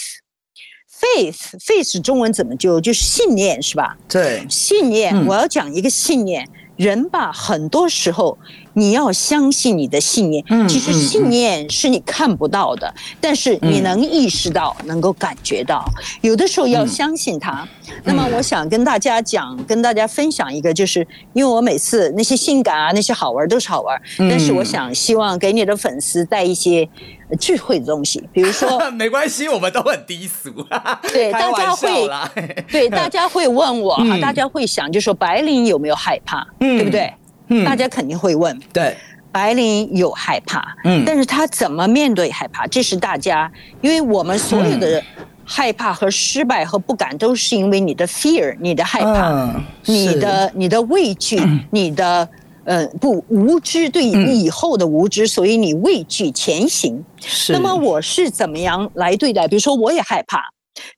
[0.94, 3.96] faith faith 中文怎么就就是信念是吧？
[4.08, 6.48] 对，信念，嗯我要讲一个信念。
[6.76, 8.37] 人吧，很多时候
[8.74, 10.44] 你要相信你的信念。
[10.48, 15.84] 嗯其实嗯信念是你看不到的，但是你能意识到，能够感觉到。
[16.20, 17.66] 有的时候要相信它。
[18.02, 26.88] 那么，我想跟大家讲，跟大家分享一个，就是因为我每次那些性感啊，那些好玩都是好玩，但是我想希望给你的粉丝带一些
[27.30, 28.78] 呃智慧的东西，比如说。
[28.92, 30.50] 没关系，我们都很低俗，
[31.12, 32.08] 对，大家会，
[32.70, 37.12] 对， 大家会问我大家会想，就说白领有没有害怕，嗯对不对？
[37.48, 38.96] 嗯大家肯定会问，对，
[39.30, 42.66] 白灵有害怕，嗯但是他怎么面对害怕？
[42.66, 45.02] 这是大家，因为我们所有的
[45.44, 52.28] 害怕和失败和不敢，都是因为你的 fear，你的害怕，嗯你的你的畏惧，你的。
[52.66, 57.04] 呃，不无知对嗯以后的无知，所以你畏惧前行。
[57.20, 59.46] 是那么我是怎么样来对待？
[59.46, 60.38] 比如说，我也害怕，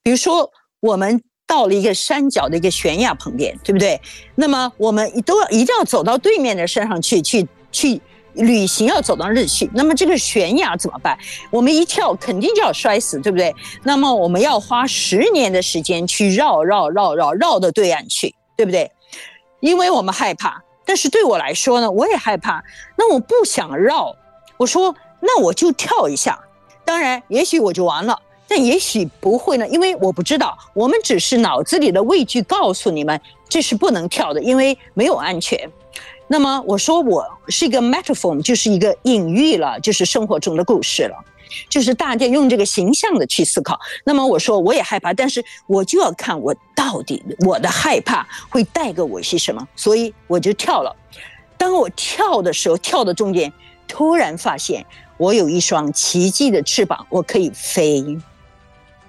[0.00, 4.00] 比如说我们到了一个山脚的一个悬崖旁边，对不对？
[4.34, 8.00] 那么我们都要一定要走到对面的山上去，去去
[8.34, 9.70] 旅行，要走到那里去。
[9.72, 11.16] 那么这个悬崖怎么办？
[11.50, 13.54] 我们一跳肯定就要摔死，对不对？
[13.84, 18.90] 那么我们要花十年的时间去绕绕绕绕绕到对岸去，对不对？
[19.60, 20.62] 因为我们害怕。
[20.84, 22.62] 但是对我来说呢，我也害怕。
[22.96, 24.14] 那我不想绕，
[24.56, 26.38] 我说那我就跳一下。
[26.84, 28.16] 当然，也许我就完了，
[28.48, 30.56] 但也许不会呢，因为我不知道。
[30.72, 35.70] 我们只是脑子里的畏惧告诉你们这是不能跳的，因为没有安全。
[36.28, 41.16] 那么我说我是一个 metaphor，就是一个隐喻了，就是生活中的故事了。
[41.68, 43.78] 就是大家用这个形象的去思考。
[44.04, 50.94] 那么我说我也害怕，但是我就要看我到底我的害怕会带给我些什么，所以我就跳了。
[51.56, 53.50] 当我跳的时候，跳的中间
[53.86, 54.84] 突然发现
[55.16, 58.04] 我有一双奇迹的翅膀，我可以飞。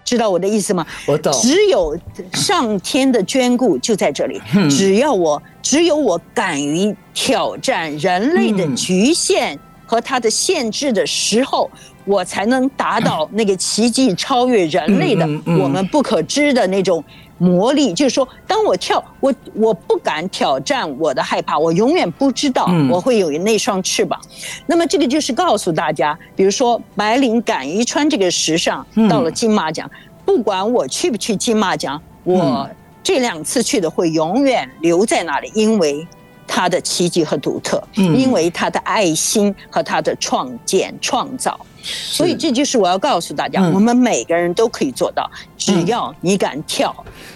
[0.08, 0.88] 知道我的意思吗？
[1.06, 1.94] 我懂，只有
[2.32, 4.42] 上天的眷顾就在这里。
[4.56, 11.70] 嗯只要我，只有我敢于挑战人类的嗯局限和它的限制的时候，
[12.06, 15.28] 我才能达到 那个奇迹，超越人类的
[15.62, 17.04] 我们不可知的那种
[17.38, 17.94] 魔力。
[17.94, 24.20] 就是说，当我跳，我我不敢挑战我的害怕，我永远不知道嗯我会有那双翅膀。
[24.66, 29.90] 那么这个就是告诉大家，比如说白领敢于穿这个时尚，嗯到了金马奖，
[30.26, 32.70] 不管我去不去金马奖，我嗯
[33.04, 36.06] 这两次去的会永远留在那里，因为
[36.48, 38.18] 它的奇迹和独特，嗯。
[38.18, 41.60] 因为它的爱心和它的创建创造。
[41.84, 43.74] 所以这就是我要告诉大家，嗯。
[43.74, 46.96] 我们每个人都可以做到，只要你敢跳，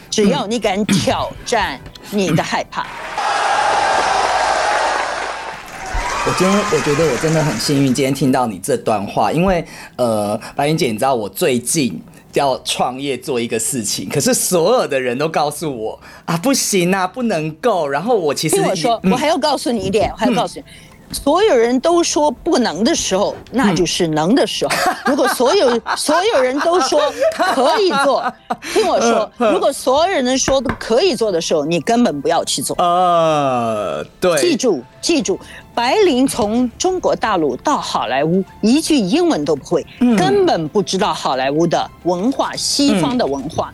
[0.10, 2.88] 只要你敢挑战你的害怕。
[6.24, 12.00] 我今天我觉得我真的很幸运，今天听到你这段话，因为呃，白云姐，你知道我最近
[12.34, 17.88] 要创业做一个事情，可是所有的人都告诉我啊，不行啊，不能够。
[17.88, 20.66] 然后我其实听我说，嗯我还要告诉你一点，我还要告诉你。
[21.12, 24.72] 所有人都说不能的时候，那就是能的时候。
[25.06, 28.24] 如果所有所有人都说可以做，
[28.74, 32.76] 听我说，如果所有人都说可以做的时候，你根本不要去做。
[32.80, 35.40] 呃，对，记住，记住，
[35.76, 43.74] 白灵从中国大陆到好莱坞，一句英文都不会，嗯根本不知道好莱坞的文化，西方的文化，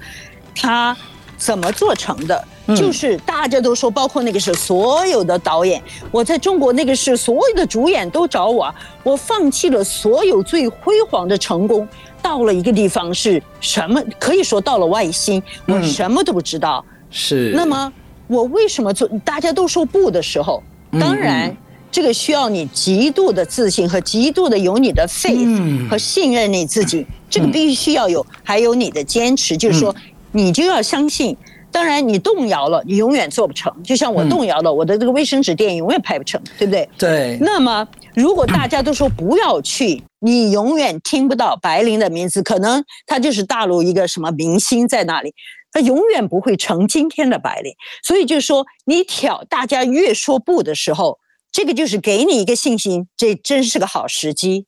[0.55, 0.95] 他
[1.37, 2.43] 怎么做成的？
[2.67, 11.87] 嗯就是大家都说，包括那个是所有的导演，我在中国那个是所有的主演都找我，我放弃了所有最辉煌的成功，
[12.21, 14.03] 到了一个地方是什么？
[14.19, 16.83] 可以说到了外星，我嗯什么都不知道。
[17.09, 17.53] 是。
[17.55, 17.91] 那么
[18.27, 19.07] 我为什么做？
[19.23, 21.57] 大家都说不的时候，嗯当然嗯
[21.89, 30.01] 这个需要你极度的自信和极度的有你的 faith 嗯和信任你自己，这个必须要有，还有你的坚持，就是说嗯
[30.33, 31.35] 你就要相信。
[31.71, 33.71] 当然，你动摇了，你永远做不成。
[33.83, 36.89] 就像我嗯动摇了，我的这个卫生纸电影永远拍不成，对不对？
[36.97, 45.33] 对，那么，如果大家都说不要去，你永远听不到白灵的名字，可能他就是大陆一个什么明星在那里，
[45.71, 47.73] 他永远不会成今天的白灵。
[48.03, 51.19] 所以就是说，你挑大家越说不的时候，
[51.51, 54.66] 这个就是给你一个信心，这真是个好时机。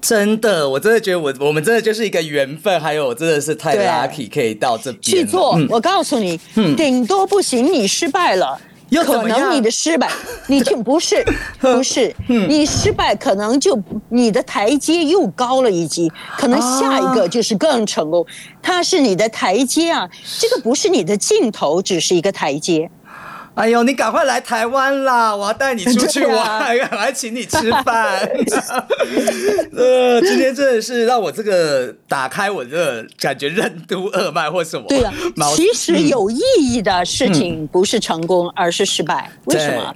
[0.00, 5.66] 真的，我真的觉得我我们真的就是一个缘分，还有真的是太 lucky 可以到这边去做嗯。
[5.70, 8.60] 我告诉你嗯，顶多不行，你失败了。
[8.90, 10.10] 可又怎么样能你的失败，
[10.48, 11.24] 你就不是
[11.58, 18.26] 不是，嗯你失败可能就你的台阶又高了一级，可能下一个就是更成功。
[18.60, 20.06] 它是你的台阶啊，
[20.38, 22.90] 这个不是你的尽头，只是一个台阶。
[23.54, 25.34] 哎呦，你赶快来台湾啦！
[25.36, 28.18] 我要带你出去玩， 啊赶快请你吃饭。
[29.76, 34.86] 呃，今天真的是让我这个打开我这个感觉任督二脉或什么。
[34.88, 35.12] 对啊，
[35.54, 39.30] 其实有意义的事情不是成功，而是失败。
[39.44, 39.94] 为什么？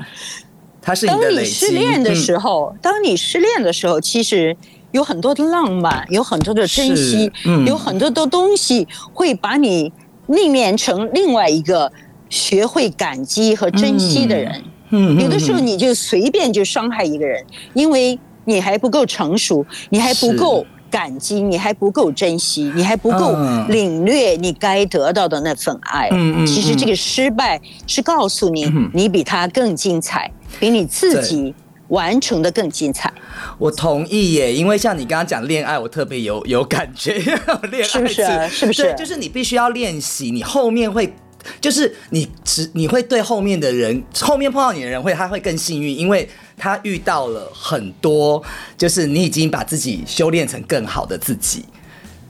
[0.83, 1.45] 它是你当你。
[1.45, 4.55] 失恋的嗯时候，当你失恋的时候，其实
[4.93, 9.91] 有很多的浪漫，有很多的珍惜，嗯有很多的东西会把你
[10.27, 11.91] 历练成另外一个
[12.29, 14.53] 学会感激和珍惜的人。
[14.91, 26.09] 嗯有的时候你就随便就伤害一个人，因为你还不够成熟，你还不够感激，你还不够珍惜，你还不够嗯领略你该得到的那份爱。
[26.13, 31.53] 嗯嗯其实这个失败是告诉你，你比他更精彩，比你自己
[31.89, 33.13] 完成的更精彩。
[33.59, 37.15] 我同意耶，因为像你刚刚讲恋爱，我特别有有感觉，
[37.73, 41.13] 恋爱是不是啊是不是对，就是你必须要练习，你后面会。
[41.61, 48.43] 就是你只你会对后面的人，后面碰到你的人会他会更幸运，因为他遇到了很多，
[48.77, 51.65] 就是你已经把自己修炼成更好的自己。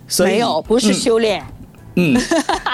[0.08, 1.44] 所以没有，不是修炼。
[1.98, 2.14] 嗯，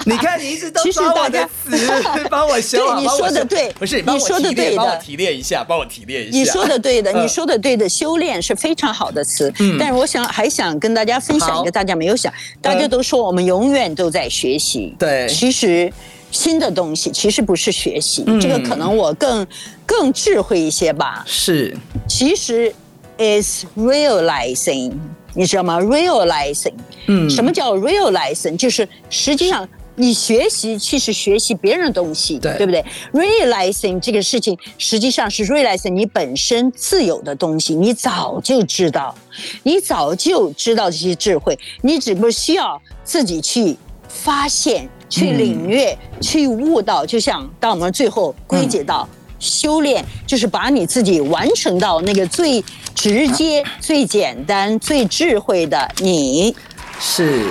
[0.05, 6.37] 你看你一直都抓我的 大家词，帮我修好，对你说的对不是你说的对的帮我提炼一下，帮我提炼一下。
[6.37, 9.49] 你说的对的，嗯你说的对的，修炼是非常好的词。
[9.61, 14.93] 嗯但是我想还想跟大家分享一个大家没有想，大家都说我们永远都在学习。
[14.99, 15.93] 对其实
[16.33, 19.47] 新的东西其实不是学习，嗯这个可能我更
[19.87, 21.23] 更智慧一些吧。
[21.27, 21.77] 是
[22.09, 22.75] 其实
[23.19, 24.93] is realizing，
[25.35, 26.73] 你知道吗？realizing，
[27.07, 28.57] 嗯什么叫 realizing？
[28.57, 39.15] 就是实际上你学习，其实学习别人的东西，对不对？realizing 这个事情实际上是 realizing 你本身自有的东西，你早就知道，
[39.63, 43.77] 你早就知道这些智慧，你只不过需要自己去
[44.09, 47.05] 发现、去领略、去悟到。
[47.05, 49.07] 就像当我们最后归结到。
[49.39, 56.55] 修炼就是把你自己完成到那个最直接、最简单、最智慧的你。
[57.01, 57.45] 是，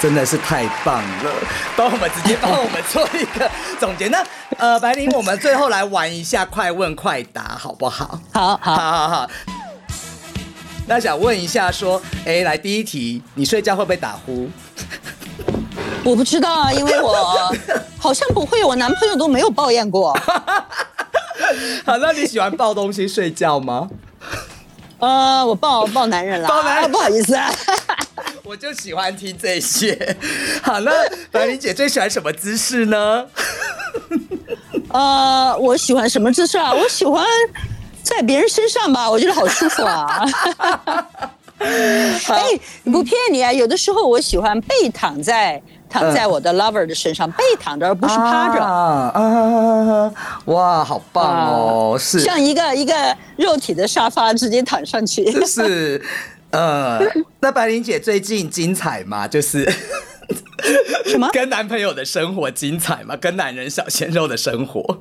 [0.00, 1.32] 真的是太棒了！
[1.76, 4.08] 帮我们直接帮我们做一个总结。
[4.08, 4.26] 那
[4.58, 8.20] 呃，白灵，我们最后来玩一下快问快答，好不好？
[8.32, 9.30] 好好，好好好。
[10.88, 14.50] 那想问一下，说，哎，来第一题，你睡觉会不会打呼？
[16.04, 17.52] 我不知道啊，因为我
[17.98, 20.12] 好像不会，我男朋友都没有抱怨过。
[21.84, 23.88] 好，那你喜欢抱东西睡觉吗？
[24.98, 27.50] 呃，我抱抱男人啦，抱男人啊不好意思啊。
[28.44, 30.16] 我就喜欢听这些。
[30.62, 30.90] 好，那
[31.30, 33.26] 白玲姐最喜欢什么姿势呢？
[34.88, 36.72] 呃，我喜欢什么姿势啊？
[36.74, 37.24] 我喜欢
[38.02, 40.24] 在别人身上吧，我觉得好舒服啊。
[41.58, 42.58] 哎，
[42.90, 48.62] 不骗你啊，有的时候我喜欢背躺在躺在我的 lover 的身上，背躺着而不是趴着。
[48.62, 50.12] 啊啊！
[50.46, 51.96] 哇，好棒哦！
[51.98, 52.94] 是，像一个一个
[53.36, 55.24] 肉体的沙发直接躺上去。
[55.32, 56.00] 就是
[56.52, 57.00] 呃，
[57.40, 59.26] 那白玲姐最近精彩吗？
[59.26, 59.68] 就是
[61.06, 63.16] 什么 跟男朋友的生活精彩吗？
[63.16, 64.98] 跟男人小鲜肉的生活？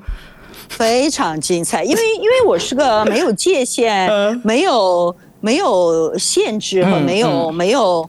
[0.70, 8.08] 非常精彩，因为因为我是个没有界限、嗯没有没有限制和嗯没有、没有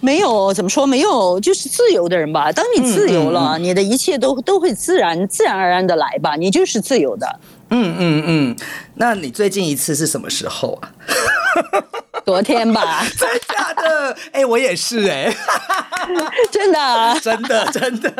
[0.00, 2.52] 没有怎么说没有就是自由的人吧。
[2.52, 7.40] 当你自由了，嗯你的一切都都会自然自然而然的来吧，你就是自由的。
[7.70, 8.56] 嗯嗯嗯。
[8.94, 10.92] 那你最近一次是什么时候啊？
[12.28, 14.14] 昨天吧， 真假的？
[14.32, 15.34] 哎、我也是哎、
[16.52, 17.18] 真的啊？
[17.18, 18.12] 真的真的。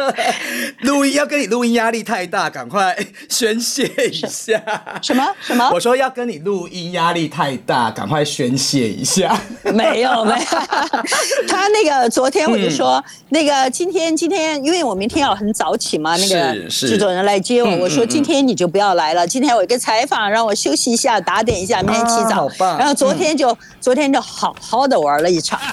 [0.80, 2.96] 录音要跟你录音压力太大，赶快
[3.28, 4.58] 宣泄一下。
[5.02, 5.22] 什么？
[5.42, 5.70] 什么？
[5.74, 9.38] 我说要跟你录音压力太大，赶快宣泄一下。
[9.74, 10.58] 没有没有，
[11.46, 13.04] 他那个昨天我就说，嗯。
[13.30, 18.08] 那个今天今天，因为我明天要很早起嘛，那个制作人来接我，嗯我说嗯。
[18.08, 22.30] 今天你就不要来了，今天我有一个采访，让我休息一下，打点一下，明天起早。
[22.30, 22.78] 啊好棒。
[22.78, 25.58] 然后昨天就、昨天就好好的玩了一场，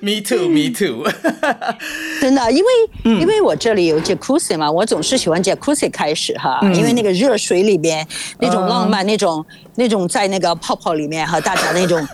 [0.00, 1.04] Me too, me too。
[2.20, 2.70] 真的，因为、
[3.04, 8.06] 嗯因为我这里有 jacuzzi 嘛，我总是喜欢 jacuzzi 开始哈，嗯因为那个热水里边
[8.38, 9.44] 那种浪漫，那种
[9.76, 12.06] 那种在那个泡泡里面和大家那种。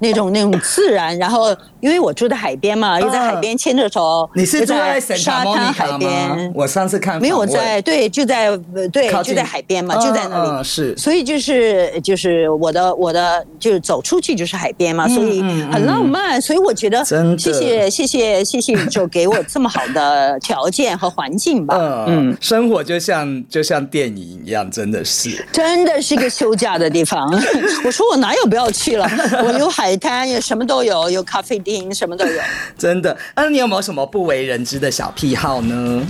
[0.00, 1.46] 那种那种自然，然后
[1.80, 6.52] 因为我住在海边嘛，又在海边牵着手，啊你是住在沙滩海边？。
[6.54, 10.50] 我上次看没有，我在对，就在呃对就在海边嘛，嗯就在那里。
[10.50, 16.40] 嗯是所以就是就是我的我的就是走出去就是海边嘛，所以嗯很浪漫。
[16.40, 22.04] 所以我觉得真谢谢谢谢谢谢宇宙给我这么好的条件和环境吧。
[22.08, 25.46] 嗯，生活就像就像电影一样，真的是。
[25.52, 27.28] 真的是个休假的地方。
[27.84, 29.08] 我说我哪有不要去了？
[29.44, 32.40] 我有海滩，有什么都有，有咖啡丁，什么都有。
[32.78, 33.14] 真的。
[33.36, 36.06] 那你有没有什么不为人知的小癖好呢？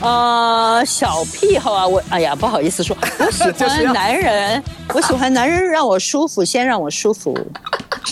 [0.00, 7.34] 呃，小癖好啊，我哎呀，不好意思说， 我喜欢男人，我喜欢男人让我舒服，先让我舒服。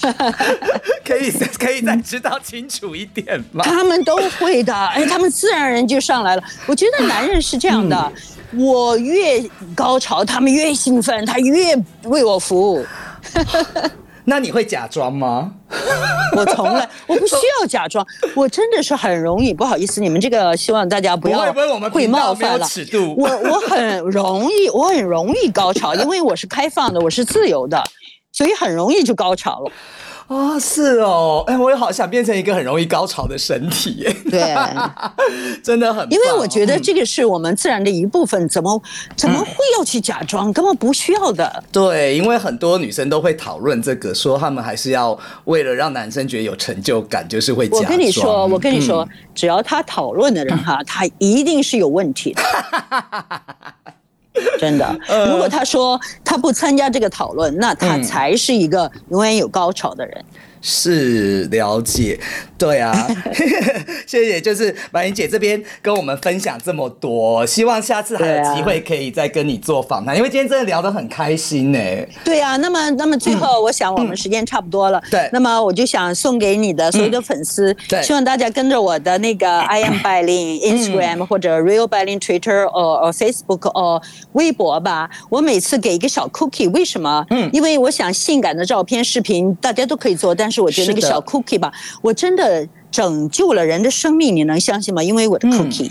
[1.04, 3.62] 可以可以再知道清楚一点吗？
[3.64, 6.42] 他们都会的，哎，他们自然而然就上来了。
[6.66, 8.12] 我觉得男人是这样的，
[8.56, 9.42] 我越
[9.74, 12.86] 高潮，他们越兴奋，他越为我服务。
[14.24, 15.52] 那你会假装吗？
[16.36, 19.52] 我从来我不需要假装， 我真的是很容易。
[19.52, 21.38] 不好意思，你们这个希望大家不要
[21.90, 22.66] 会冒犯了
[23.16, 27.82] 我我很容易， 我很容易高潮，因为我是开放的，我是自由的，
[28.32, 29.70] 所以很容易就高潮了。
[30.32, 34.54] 哦，是哦，哎，我也好想变成一个很容易高潮的身体耶，对，
[35.62, 38.82] 真的很，因为我觉得嗯这个是我们自然的一部分，怎么
[39.14, 40.50] 怎么会要去假装？
[40.52, 41.62] 根本不需要的。
[41.70, 47.82] 对，因为很多女生都会讨论这个，说她们还是要为了让男生觉得有成就感，就是会假我。
[47.84, 52.42] 跟你说，我跟你说，嗯只要他讨论的人哈， 他一定是有问题的。
[54.58, 58.02] 真的，呃如果他说他不参加这个讨论，那他嗯。
[58.02, 60.24] 才是一个永远有高潮的人。
[60.62, 62.18] 是了解，
[62.56, 63.06] 对啊，
[64.06, 71.78] 谢谢，就是白云姐这边跟我们分享这么多，希望下次还有机会可以再跟你做访谈，因为今天真的聊得很开心呢。
[72.24, 74.98] 对啊，那么那么最后，我想我们时间差不多了。
[75.00, 84.00] 嗯对那么我就想送给你的所有的粉丝，对希望大家跟着我的那个 I am 百灵 Instagram 或者 Real 百灵 Twitter 或或 Facebook 或
[84.32, 85.10] 微博吧。
[85.28, 87.26] 我每次给一个小 cookie，为什么？
[87.30, 91.72] 嗯，因为我想性感的照片、视频大家都可以做，但是我觉得那个小 cookie 吧，
[92.02, 95.02] 我真的拯救了人的生命，你能相信吗？
[95.02, 95.90] 因为我的 cookie。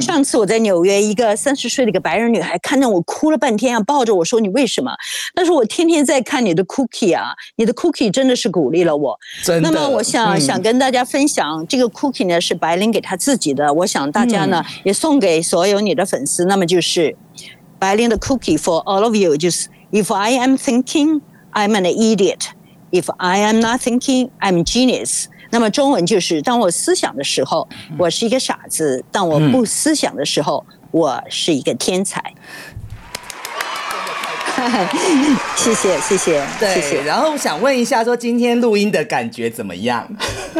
[0.00, 4.90] 上次我在纽约，一个三十岁的一个白人女孩看见我哭了半天啊，抱着我说：“你为什么？”
[5.32, 9.16] 但是我天天在看你的 cookie 啊，你的 cookie 真的是鼓励了我。
[9.62, 16.44] 那么我想、嗯想跟大家分享，这个 cookie 呢是白灵给她自己的，我想大家呢、也送给所有你的粉丝。
[16.46, 17.14] 那么就是
[17.78, 21.20] 白灵的 cookie for all of you，就是 If I am thinking,
[21.52, 22.40] I'm an idiot.
[22.90, 25.26] If I am not thinking, I'm genius.
[25.50, 27.68] 那么中文就是，当我思想的时候，
[27.98, 32.22] 我是一个傻子；当我不思想的时候，我是一个天才。
[35.56, 37.02] 谢谢，谢谢，谢对，谢。
[37.02, 40.06] 然后想问一下，说今天录音的感觉怎么样？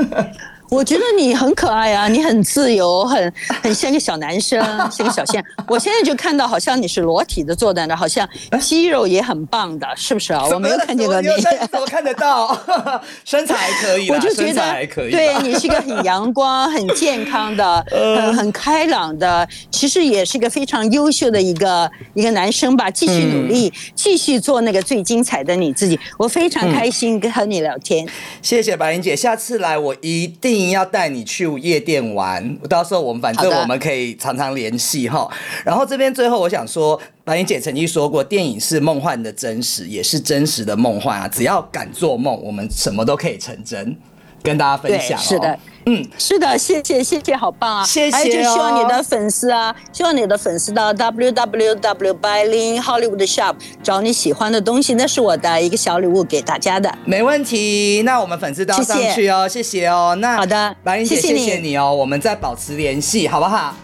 [0.70, 5.44] 我觉得你很可爱啊，你很自由，很很像个小男生，像个小仙。
[5.66, 8.26] 我现在就看到，好像你是裸体的坐在那，好像
[8.60, 10.46] 肌肉也很棒的，是不是啊？
[10.46, 11.28] 我没有看见过你。
[11.72, 12.56] 怎么看得到？
[13.24, 15.10] 身材还可以啦，我就觉身材得还可以。
[15.10, 22.88] 对你是一个很阳光、很健康的、 很很开朗的，其实也是一个非常优秀的一个一个男生吧。
[22.88, 25.98] 继续努力，继续做那个最精彩的你自己。
[26.16, 28.06] 我非常开心跟和你聊天。
[28.40, 35.26] 谢谢白云姐，下次来我一定要带你去夜店玩，到时候我们反正我们可以常常联系哈。
[35.64, 41.26] 然后这边最后我想说，白云姐曾经说过，电影是梦幻的真实，也是真实的梦幻啊。
[41.26, 43.96] 只要敢做梦，我们什么都可以成真。
[44.42, 47.84] 跟大家分，享、哦，是的，嗯，是的，谢谢，谢谢，好棒啊！
[47.84, 56.92] 谢谢还有就希望哦你的粉丝啊，希望你的粉丝到 www by Lin Hollywood Shop 找你喜欢的东西，那是我的一个小礼物给大家的。
[57.04, 58.02] 没问题。
[58.04, 60.14] 那我们粉丝都要谢谢上去哦，谢谢哦。
[60.20, 63.74] 那好的白莹姐，谢谢谢你谢你哦，我们再保持联系，好不好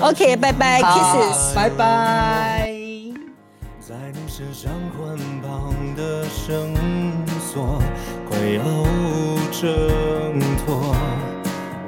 [0.00, 1.54] ？OK，拜拜，Kisses。
[1.54, 2.68] 拜拜。
[3.80, 6.74] 在你身上捆绑的绳
[7.52, 7.80] 索
[8.42, 8.62] 没有
[9.52, 10.96] 挣脱，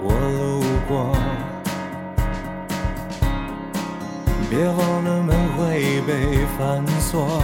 [0.01, 1.13] 我路过，
[4.49, 7.43] 别忘了门会被反锁，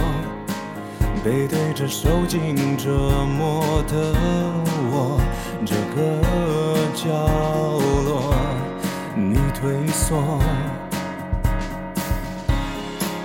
[1.25, 2.89] 背对着受尽折
[3.37, 4.15] 磨的
[4.93, 5.19] 我，
[5.65, 5.99] 这个
[6.95, 7.09] 角
[8.05, 8.33] 落
[9.13, 10.39] 你退缩。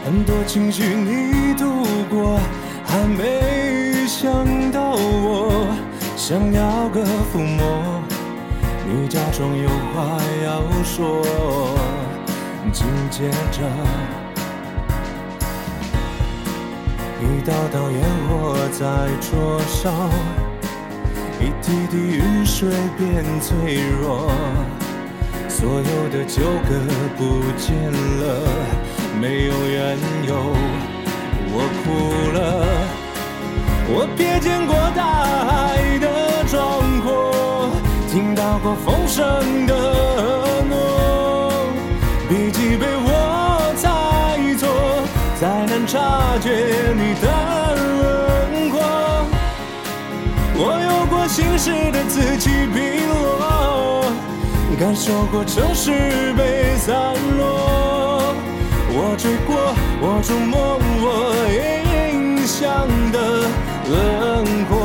[0.05, 2.41] 很多情绪你度过，
[2.84, 3.76] 还没
[4.19, 4.33] 想
[4.73, 5.69] 到我
[6.17, 8.01] 想要个抚摸，
[8.89, 11.23] 你假装有话要说，
[12.73, 13.61] 紧接着
[17.21, 18.87] 一道道烟火在
[19.21, 19.93] 灼烧，
[21.39, 24.33] 一滴滴雨水变脆弱。
[25.47, 26.71] 所有的纠葛
[27.19, 28.49] 不见了，
[29.21, 30.35] 没有缘由，
[31.53, 33.05] 我哭了。
[33.89, 35.05] 我瞥见过大
[35.47, 37.70] 海的壮阔，
[38.11, 39.72] 听到过风声的
[40.68, 41.70] 诺，
[42.28, 43.87] 笔记被我猜
[44.59, 44.66] 错，
[45.41, 46.51] 再难察觉
[46.97, 47.24] 你的
[47.76, 48.74] 轮廓。
[50.59, 53.07] 我有过心事的自己 pil
[53.39, 54.11] 落，
[54.80, 58.34] 感受过城市被散落。
[58.99, 61.05] 我追过，我触摸我
[61.53, 63.47] 印象的
[63.89, 64.76] 轮廓，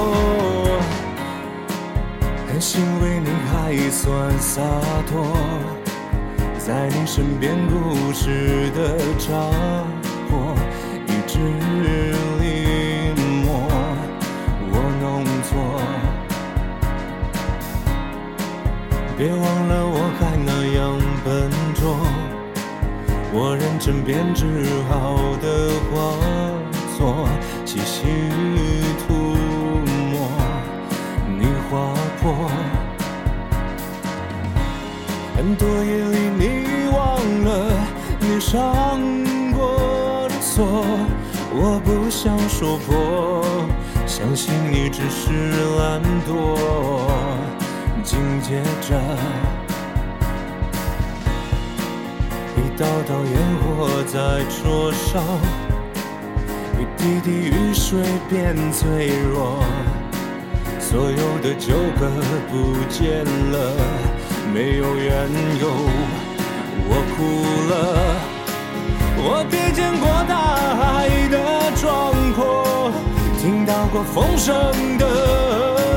[2.48, 4.62] 很欣慰你还算洒
[5.10, 5.26] 脱，
[6.60, 9.34] 在你身边故事的扎
[10.30, 10.56] 破，
[11.08, 11.40] 一直
[12.40, 13.48] 临摹
[14.70, 15.50] 我弄错。
[19.18, 20.80] 别忘了我还那样
[21.26, 21.82] 笨拙，
[23.34, 24.46] 我认真编织
[24.90, 25.46] 好的
[25.90, 25.92] 画
[26.98, 27.28] 作，
[27.66, 28.06] 细细
[35.44, 37.74] 很多夜里你忘了
[38.20, 39.00] 你上
[39.52, 40.86] 过的错，
[41.52, 43.44] 我不想说破，
[44.06, 45.32] 相信你只是
[45.80, 46.30] 懒惰。
[48.04, 49.02] 紧接着，
[52.56, 53.34] 一道道烟
[53.64, 55.24] 火在灼烧，
[56.78, 59.58] 一滴滴雨水变脆弱，
[60.80, 62.08] 所有的纠葛
[62.52, 63.74] 不见了，
[64.54, 65.30] 没有缘
[65.62, 65.68] 由，
[66.88, 67.24] 我哭
[67.70, 67.74] 了。
[69.18, 70.36] 我瞥见过大
[70.76, 71.36] 海的
[71.80, 72.92] 壮阔，
[73.40, 74.54] 听到过风声
[74.98, 75.06] 的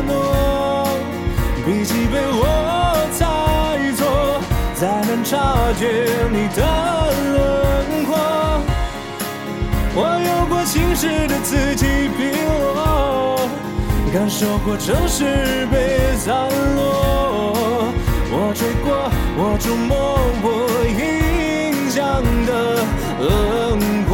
[0.07, 0.87] 诺。
[1.67, 2.43] 笔记被我
[3.19, 3.21] 猜
[3.97, 4.41] 错，
[4.77, 5.35] 才能察
[5.77, 5.83] 觉
[6.31, 6.63] 你的
[7.33, 7.35] 轮
[8.07, 8.09] 廓。
[9.97, 9.99] 我
[10.29, 11.85] 有过晴时的自己
[12.17, 12.33] pil
[12.75, 13.49] 落，
[14.13, 16.64] 感受过城市被散落。
[19.59, 20.47] 触摸我
[20.89, 22.51] 印象的
[23.21, 24.13] 轮廓。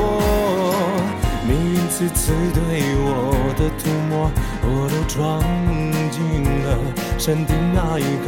[1.46, 2.58] 命运次次对
[3.00, 3.08] 我
[3.56, 4.30] 的涂抹，
[4.62, 5.40] 我都装
[6.10, 6.66] 进了
[7.18, 8.26] 山顶那一个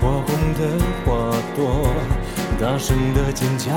[0.00, 0.60] 火红的
[1.04, 1.08] 花
[1.54, 1.60] 朵。
[2.60, 3.72] 大声的坚强，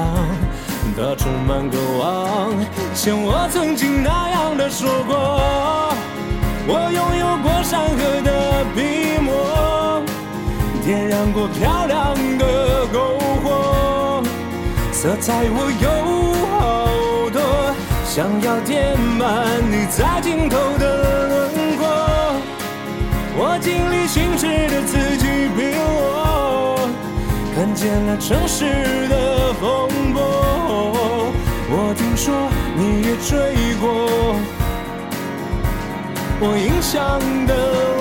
[0.96, 2.54] 它充满渴望，
[2.94, 5.16] 像我曾经那样的说过。
[6.68, 9.34] 我拥有过山河的笔墨，
[10.86, 14.24] 点燃过漂亮的篝火，
[14.92, 15.90] 色彩我有
[16.54, 16.86] 好
[17.32, 17.42] 多，
[18.06, 19.26] 想要填满
[19.72, 21.88] 你在尽头的轮廓。
[23.36, 25.26] 我经历心事的自己
[25.58, 26.88] pil 落，
[27.56, 30.22] 看见了城市的风波。
[31.68, 32.32] 我听说
[32.78, 33.90] 你也追过
[36.40, 37.95] 我印象的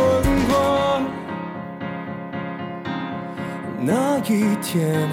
[3.86, 5.06] 那一天，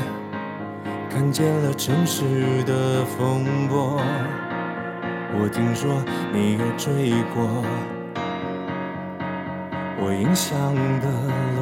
[1.10, 4.02] 看见了城市的风波。
[5.38, 6.02] 我听说
[6.32, 7.66] 你也追过
[10.00, 11.61] 我印象的。